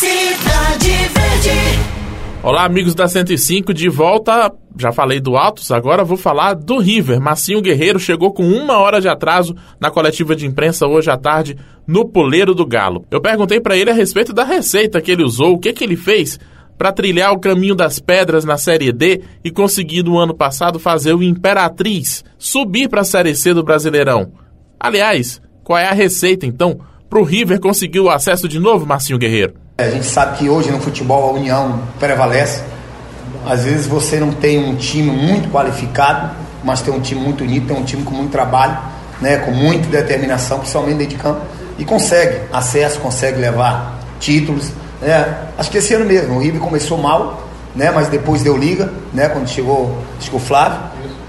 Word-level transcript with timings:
Cidade 0.00 0.92
Verde. 1.12 2.40
Olá, 2.42 2.64
amigos 2.64 2.94
da 2.94 3.06
105, 3.06 3.74
de 3.74 3.90
volta. 3.90 4.50
Já 4.78 4.92
falei 4.92 5.20
do 5.20 5.36
Altos, 5.36 5.70
agora 5.70 6.02
vou 6.02 6.16
falar 6.16 6.54
do 6.54 6.78
River. 6.78 7.20
Massinho 7.20 7.60
Guerreiro 7.60 7.98
chegou 7.98 8.32
com 8.32 8.48
uma 8.48 8.78
hora 8.78 8.98
de 8.98 9.10
atraso 9.10 9.54
na 9.78 9.90
coletiva 9.90 10.34
de 10.34 10.46
imprensa 10.46 10.86
hoje 10.86 11.10
à 11.10 11.18
tarde 11.18 11.54
no 11.86 12.08
Poleiro 12.08 12.54
do 12.54 12.64
Galo. 12.64 13.04
Eu 13.10 13.20
perguntei 13.20 13.60
para 13.60 13.76
ele 13.76 13.90
a 13.90 13.92
respeito 13.92 14.32
da 14.32 14.42
receita 14.42 15.02
que 15.02 15.10
ele 15.10 15.22
usou, 15.22 15.52
o 15.52 15.58
que, 15.58 15.70
que 15.74 15.84
ele 15.84 15.96
fez 15.96 16.40
para 16.78 16.92
trilhar 16.92 17.34
o 17.34 17.38
caminho 17.38 17.74
das 17.74 17.98
pedras 17.98 18.42
na 18.42 18.56
Série 18.56 18.92
D 18.92 19.20
e 19.44 19.50
conseguir 19.50 20.02
no 20.02 20.16
ano 20.16 20.34
passado 20.34 20.78
fazer 20.78 21.12
o 21.12 21.22
Imperatriz 21.22 22.24
subir 22.38 22.88
para 22.88 23.02
a 23.02 23.04
Série 23.04 23.34
C 23.34 23.52
do 23.52 23.62
Brasileirão. 23.62 24.32
Aliás, 24.80 25.42
qual 25.62 25.78
é 25.78 25.86
a 25.86 25.92
receita 25.92 26.46
então 26.46 26.80
para 27.06 27.20
o 27.20 27.22
River 27.22 27.60
conseguir 27.60 28.00
o 28.00 28.08
acesso 28.08 28.48
de 28.48 28.58
novo, 28.58 28.86
Marcinho 28.86 29.18
Guerreiro? 29.18 29.59
A 29.84 29.90
gente 29.90 30.06
sabe 30.06 30.38
que 30.38 30.48
hoje 30.48 30.70
no 30.70 30.80
futebol 30.80 31.30
a 31.30 31.32
união 31.32 31.80
prevalece. 31.98 32.62
Às 33.46 33.64
vezes 33.64 33.86
você 33.86 34.18
não 34.18 34.32
tem 34.32 34.58
um 34.58 34.76
time 34.76 35.10
muito 35.10 35.50
qualificado, 35.50 36.30
mas 36.62 36.82
tem 36.82 36.92
um 36.92 37.00
time 37.00 37.20
muito 37.20 37.42
unido, 37.44 37.66
tem 37.68 37.76
um 37.76 37.84
time 37.84 38.02
com 38.02 38.14
muito 38.14 38.30
trabalho, 38.30 38.76
né, 39.20 39.38
com 39.38 39.50
muita 39.50 39.88
determinação, 39.88 40.58
principalmente 40.58 40.98
dentro 40.98 41.16
de 41.16 41.22
campo, 41.22 41.40
e 41.78 41.84
consegue 41.84 42.40
acesso, 42.52 43.00
consegue 43.00 43.40
levar 43.40 43.98
títulos, 44.18 44.70
é, 45.02 45.34
acho 45.56 45.70
que 45.70 45.78
esse 45.78 45.94
ano 45.94 46.04
mesmo, 46.04 46.36
o 46.36 46.38
River 46.40 46.60
começou 46.60 46.98
mal, 46.98 47.48
né, 47.74 47.90
mas 47.90 48.08
depois 48.08 48.42
deu 48.42 48.56
liga, 48.56 48.92
né, 49.14 49.28
quando 49.28 49.48
chegou, 49.48 49.96
que 50.18 50.34
o 50.34 50.38
Flávio, 50.38 50.78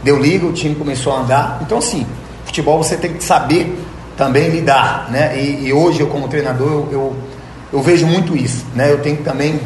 deu 0.04 0.20
liga, 0.20 0.46
o 0.46 0.52
time 0.52 0.76
começou 0.76 1.14
a 1.14 1.22
andar. 1.22 1.60
Então, 1.62 1.78
assim, 1.78 2.06
futebol 2.46 2.78
você 2.78 2.98
tem 2.98 3.14
que 3.14 3.24
saber 3.24 3.80
também 4.18 4.50
lidar, 4.50 5.10
né? 5.10 5.40
E, 5.40 5.68
e 5.68 5.74
hoje 5.74 6.02
eu 6.02 6.08
como 6.08 6.28
treinador 6.28 6.68
eu, 6.68 6.90
eu, 6.92 7.16
eu, 7.72 7.82
vejo 7.82 8.06
muito 8.06 8.36
isso, 8.36 8.66
né? 8.76 8.92
Eu 8.92 9.00
tenho 9.00 9.18
que 9.18 9.24
também 9.24 9.60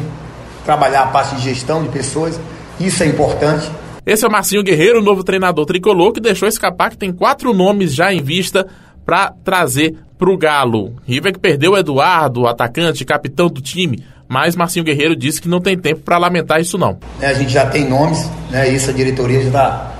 trabalhar 0.64 1.02
a 1.02 1.06
parte 1.06 1.36
de 1.36 1.42
gestão 1.42 1.82
de 1.82 1.88
pessoas, 1.88 2.40
isso 2.78 3.02
é 3.02 3.06
importante. 3.06 3.70
Esse 4.04 4.24
é 4.24 4.28
o 4.28 4.30
Marcinho 4.30 4.62
Guerreiro, 4.62 5.02
novo 5.02 5.24
treinador 5.24 5.64
tricolor, 5.66 6.12
que 6.12 6.20
deixou 6.20 6.48
escapar 6.48 6.90
que 6.90 6.96
tem 6.96 7.12
quatro 7.12 7.52
nomes 7.52 7.94
já 7.94 8.12
em 8.12 8.22
vista 8.22 8.66
para 9.04 9.32
trazer 9.44 9.96
para 10.18 10.30
o 10.30 10.36
Galo. 10.36 10.94
River 11.06 11.32
que 11.32 11.38
perdeu 11.38 11.72
o 11.72 11.78
Eduardo, 11.78 12.46
atacante, 12.46 13.04
capitão 13.04 13.48
do 13.48 13.60
time, 13.60 14.04
mas 14.28 14.56
Marcinho 14.56 14.84
Guerreiro 14.84 15.14
disse 15.14 15.40
que 15.40 15.48
não 15.48 15.60
tem 15.60 15.78
tempo 15.78 16.00
para 16.00 16.18
lamentar 16.18 16.60
isso 16.60 16.76
não. 16.76 16.98
É, 17.20 17.28
a 17.28 17.34
gente 17.34 17.52
já 17.52 17.66
tem 17.66 17.88
nomes, 17.88 18.28
né? 18.50 18.68
Isso 18.68 18.90
a 18.90 18.92
diretoria 18.92 19.40
já 19.40 19.46
está 19.46 19.92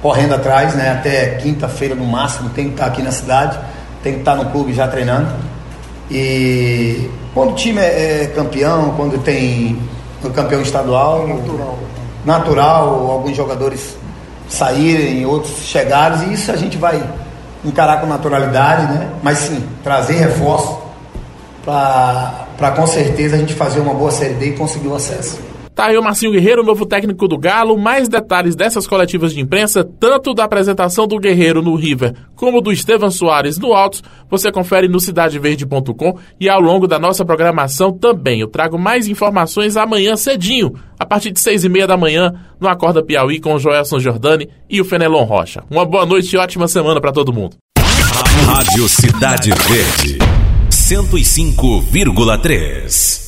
correndo 0.00 0.34
atrás, 0.34 0.74
né? 0.74 0.90
Até 0.90 1.36
quinta-feira 1.36 1.94
no 1.94 2.04
máximo 2.04 2.50
tem 2.50 2.66
que 2.66 2.72
estar 2.72 2.84
tá 2.84 2.90
aqui 2.90 3.02
na 3.02 3.10
cidade, 3.10 3.58
tem 4.02 4.14
que 4.14 4.18
estar 4.20 4.36
tá 4.36 4.44
no 4.44 4.50
clube 4.50 4.72
já 4.72 4.88
treinando. 4.88 5.28
E 6.10 7.08
quando 7.32 7.52
o 7.52 7.54
time 7.54 7.80
é, 7.80 8.22
é 8.22 8.26
campeão, 8.34 8.94
quando 8.96 9.22
tem 9.22 9.78
o 10.22 10.30
campeão 10.30 10.60
estadual, 10.62 11.26
natural, 11.26 11.78
natural 12.24 13.10
alguns 13.10 13.36
jogadores 13.36 13.96
saírem, 14.48 15.24
outros 15.26 15.64
chegarem, 15.64 16.30
e 16.30 16.34
isso 16.34 16.50
a 16.52 16.56
gente 16.56 16.76
vai 16.76 17.02
encarar 17.64 18.00
com 18.00 18.06
naturalidade, 18.06 18.92
né? 18.92 19.10
Mas 19.22 19.38
sim, 19.38 19.64
trazer 19.82 20.14
reforço 20.14 20.78
para 21.64 22.70
com 22.76 22.86
certeza 22.86 23.36
a 23.36 23.38
gente 23.38 23.54
fazer 23.54 23.80
uma 23.80 23.94
boa 23.94 24.10
Série 24.10 24.34
D 24.34 24.48
e 24.48 24.52
conseguir 24.52 24.88
o 24.88 24.94
acesso. 24.94 25.38
Tá 25.84 25.90
aí 25.90 25.98
o 25.98 26.02
Marcinho 26.02 26.32
Guerreiro, 26.32 26.64
novo 26.64 26.86
técnico 26.86 27.28
do 27.28 27.36
Galo. 27.36 27.76
Mais 27.76 28.08
detalhes 28.08 28.56
dessas 28.56 28.86
coletivas 28.86 29.34
de 29.34 29.40
imprensa, 29.42 29.84
tanto 29.84 30.32
da 30.32 30.44
apresentação 30.44 31.06
do 31.06 31.18
Guerreiro 31.18 31.60
no 31.60 31.74
River, 31.74 32.14
como 32.34 32.62
do 32.62 32.72
Estevam 32.72 33.10
Soares 33.10 33.58
no 33.58 33.74
Altos, 33.74 34.02
você 34.30 34.50
confere 34.50 34.88
no 34.88 34.98
cidadeverde.com 34.98 36.18
e 36.40 36.48
ao 36.48 36.58
longo 36.58 36.86
da 36.86 36.98
nossa 36.98 37.22
programação 37.22 37.92
também. 37.92 38.40
Eu 38.40 38.48
trago 38.48 38.78
mais 38.78 39.08
informações 39.08 39.76
amanhã 39.76 40.16
cedinho, 40.16 40.72
a 40.98 41.04
partir 41.04 41.32
de 41.32 41.40
seis 41.40 41.64
e 41.64 41.68
meia 41.68 41.86
da 41.86 41.98
manhã, 41.98 42.32
no 42.58 42.66
Acorda 42.66 43.04
Piauí 43.04 43.38
com 43.38 43.52
o 43.52 43.58
Joelson 43.58 43.98
Jordani 43.98 44.48
e 44.70 44.80
o 44.80 44.86
Fenelon 44.86 45.24
Rocha. 45.24 45.64
Uma 45.70 45.84
boa 45.84 46.06
noite 46.06 46.34
e 46.34 46.38
ótima 46.38 46.66
semana 46.66 46.98
para 46.98 47.12
todo 47.12 47.30
mundo. 47.30 47.56
Rádio 48.46 48.88
Cidade 48.88 49.50
Verde, 49.50 50.16
105,3. 50.70 53.23